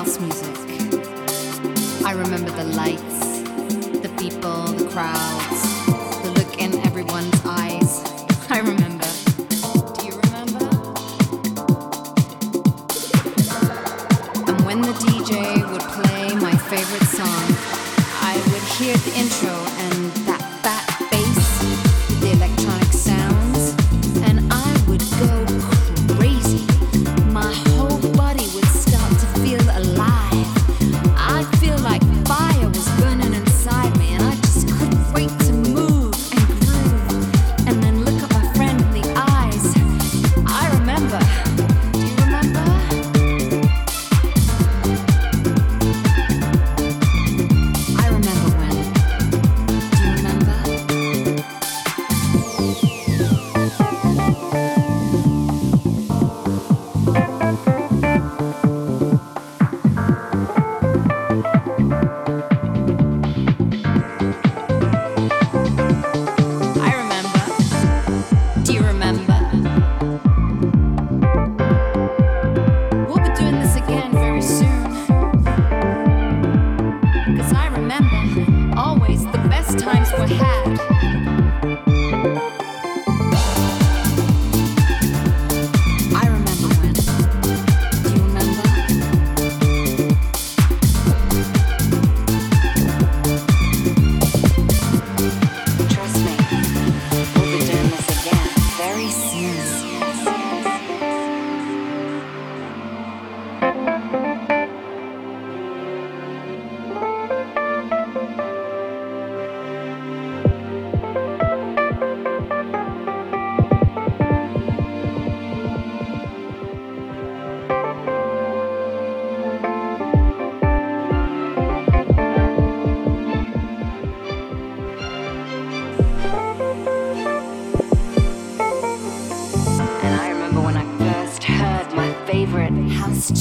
[0.00, 0.56] house music.
[2.06, 3.40] I remember the lights,
[4.00, 5.79] the people, the crowds.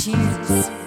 [0.09, 0.78] cheese.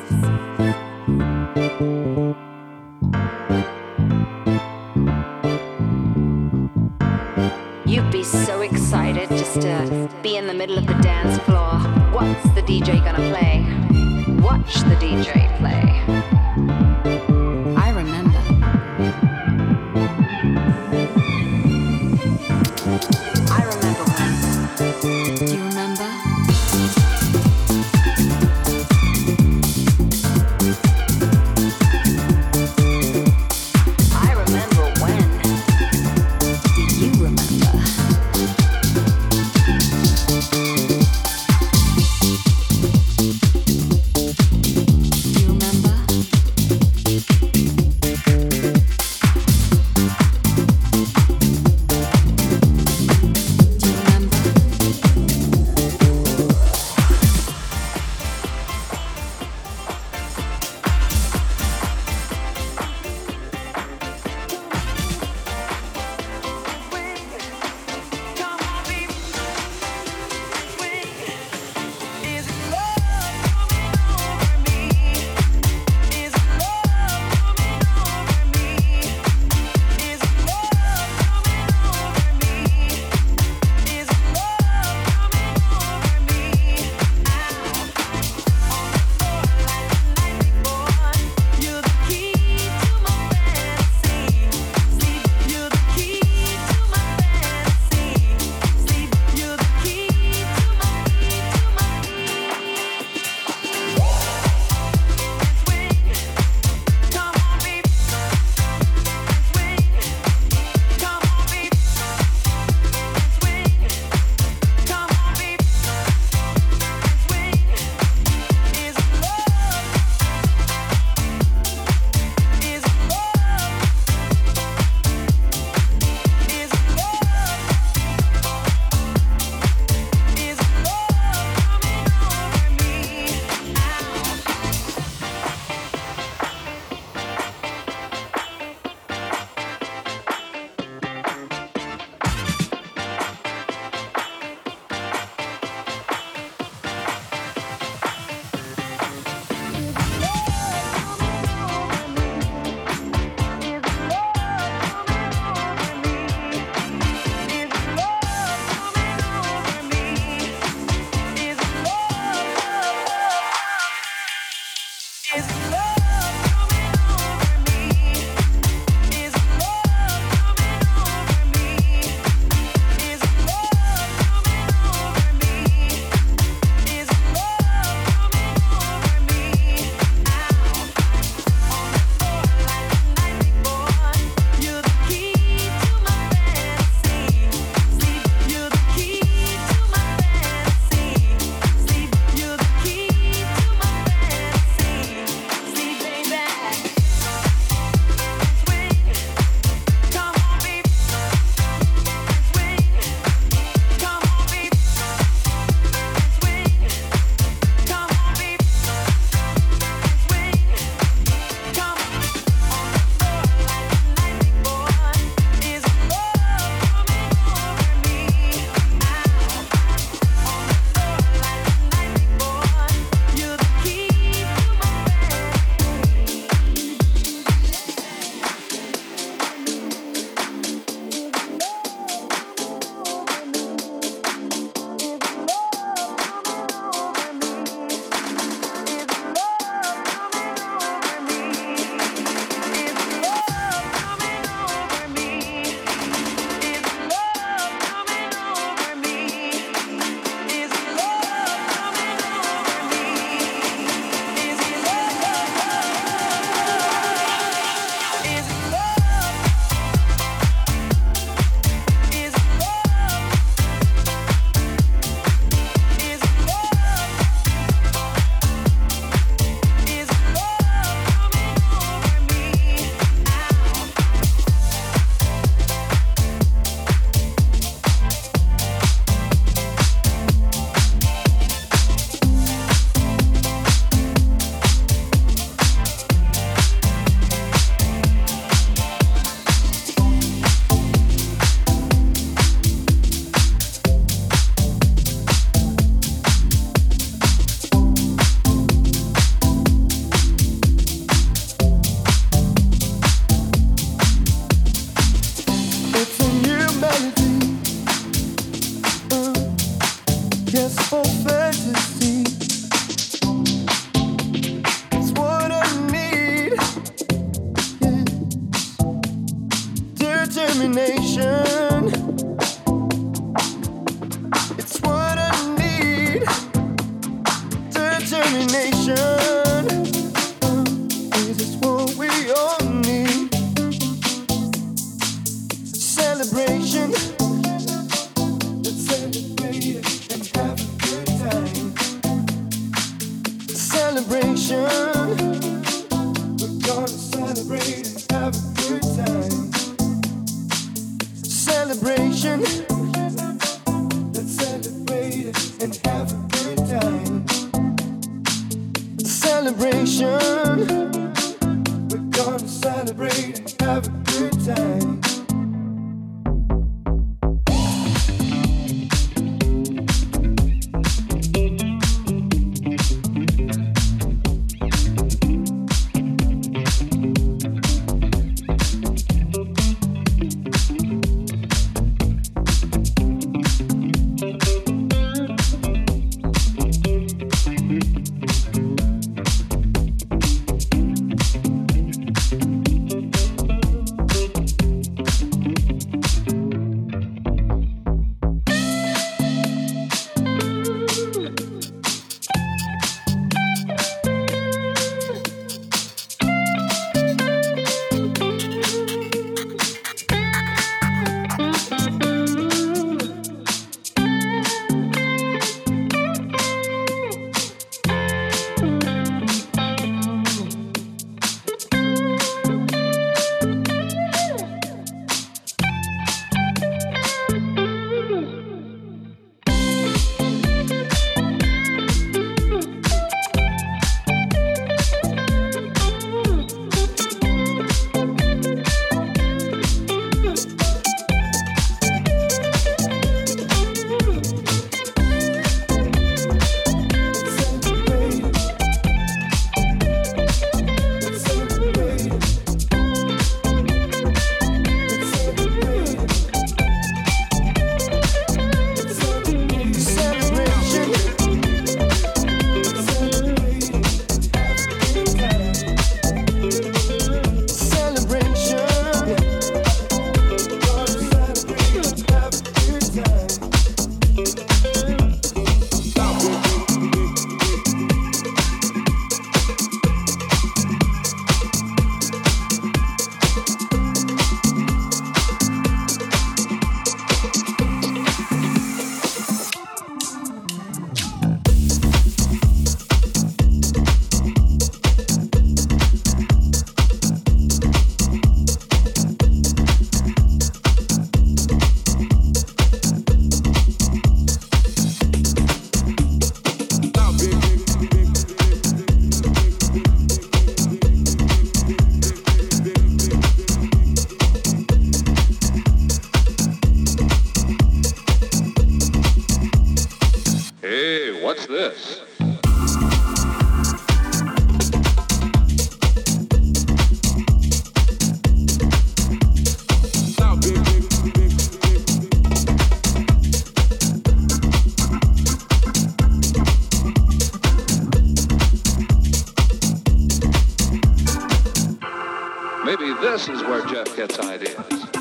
[543.25, 544.92] This is where Jeff gets ideas.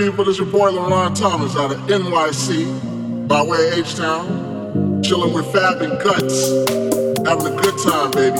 [0.00, 0.24] People?
[0.24, 5.02] This your boy LaRon Thomas out of NYC, by way of H-Town.
[5.02, 6.48] Chilling with Fab and Guts.
[7.28, 8.38] Having a good time, baby.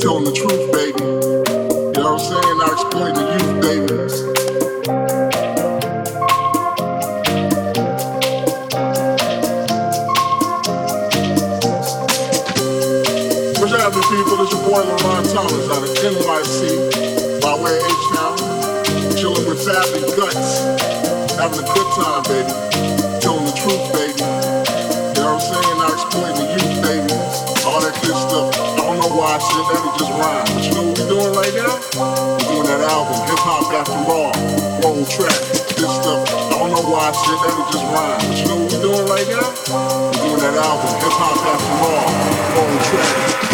[0.00, 1.00] Telling the truth, baby.
[1.00, 2.58] You know what I'm saying?
[2.58, 3.92] Not exploiting the youth, baby.
[14.12, 14.36] People?
[14.36, 18.01] This your boy LaRon Thomas out of NYC, by way of
[19.22, 20.66] chilling with Fab and Guts,
[21.38, 22.50] having a good time, baby.
[23.22, 24.18] Telling the truth, baby.
[24.18, 25.78] You know what I'm saying?
[25.78, 27.14] Not exploiting the youth, baby.
[27.62, 28.50] All that good stuff.
[28.50, 30.50] I don't know why I said that, it just rhymed.
[30.50, 31.70] But you know what we're doing right now?
[32.34, 34.34] We're doing that album, Hip Hop After All,
[34.82, 35.38] roll track.
[35.78, 36.26] This stuff.
[36.26, 38.26] I don't know why I said that, it just rhymed.
[38.26, 39.46] But you know what we're doing right now?
[39.70, 42.10] We're doing that album, Hip Hop After All,
[42.58, 43.51] roll track.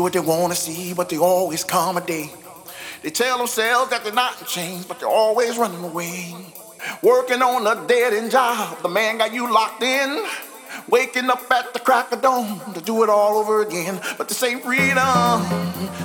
[0.00, 2.32] What they wanna see, but they always come a day.
[3.02, 6.34] They tell themselves that they're not in chains, but they're always running away.
[7.02, 10.24] Working on a dead end job, the man got you locked in.
[10.88, 14.00] Waking up at the crack of dawn to do it all over again.
[14.16, 15.42] But this ain't freedom.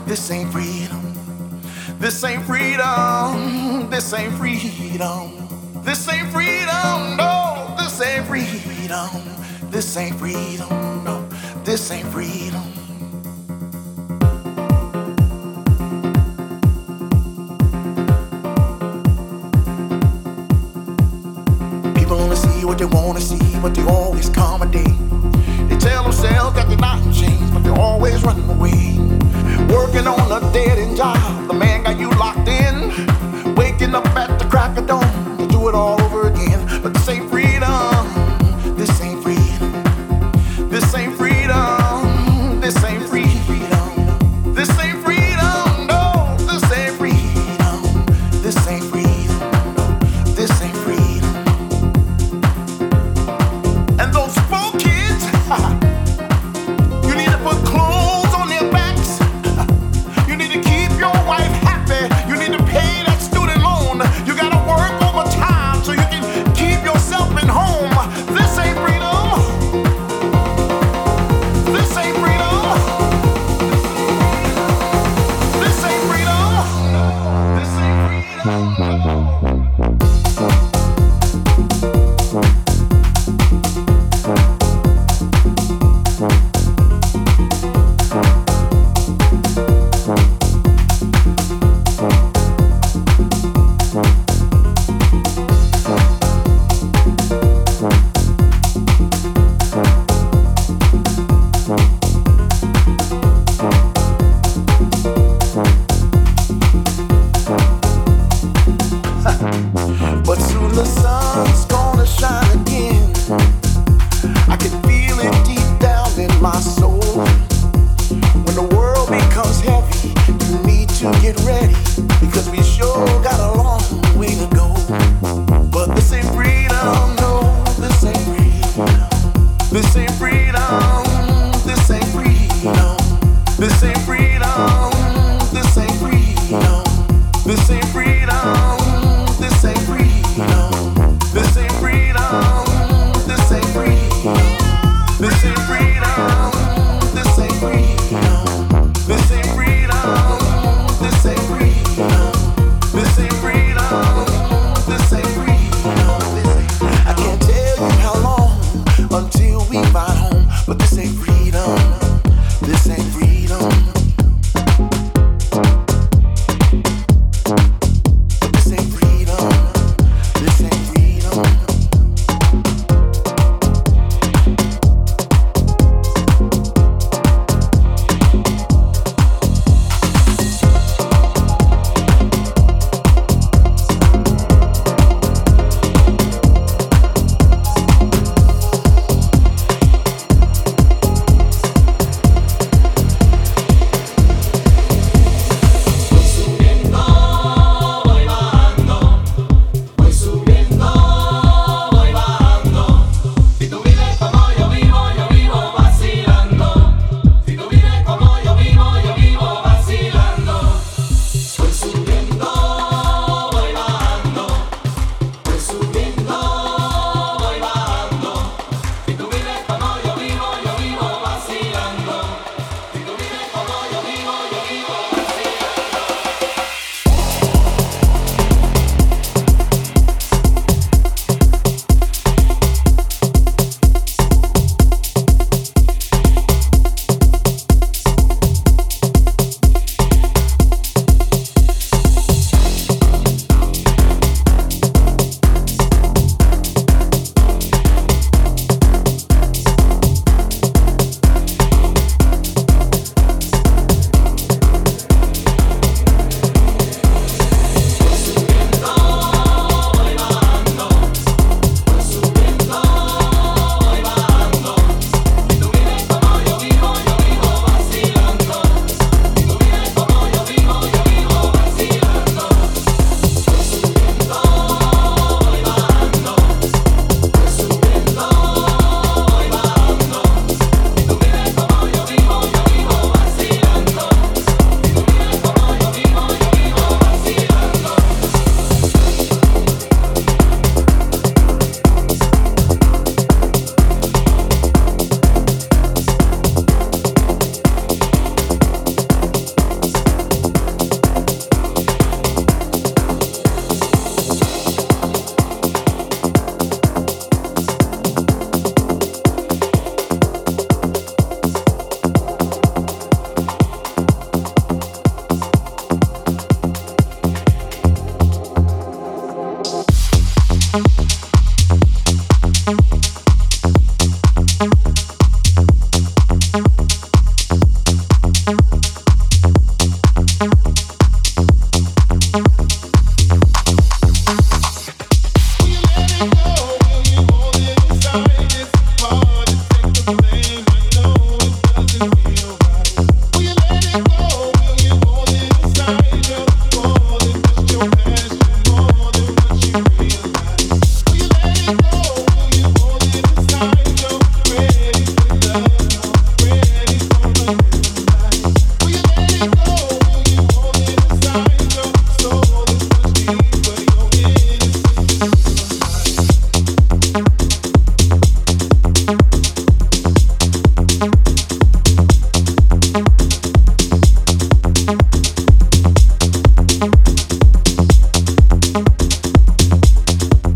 [0.05, 1.14] This ain't freedom.
[1.99, 3.89] This ain't freedom.
[3.89, 5.84] This ain't freedom.
[5.84, 7.18] This ain't freedom.
[7.18, 9.09] No, this ain't freedom.
[9.72, 11.03] This ain't freedom.
[11.03, 11.26] No,
[11.64, 12.83] this ain't freedom.
[22.66, 24.97] What they wanna see, but they always accommodate.
[25.70, 28.97] They tell themselves that they're not in chains, but they're always running away.
[29.74, 33.55] Working on a dead end job, the man got you locked in.
[33.55, 36.82] Waking up at the crack of dawn to do it all over again.
[36.82, 37.30] But this ain't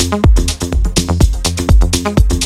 [0.09, 0.25] Thank
[2.31, 2.36] you.